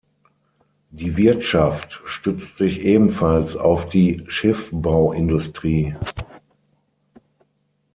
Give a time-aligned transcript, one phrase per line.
[0.89, 5.95] Die Wirtschaft stützt sich ebenfalls auf die Schiffbauindustrie.